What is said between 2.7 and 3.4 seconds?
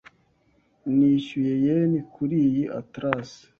atlas.